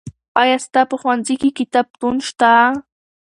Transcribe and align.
آیا 0.41 0.57
ستا 0.65 0.81
په 0.91 0.95
ښوونځي 1.01 1.35
کې 1.41 1.49
کتابتون 1.59 2.15
شته؟ 2.29 2.51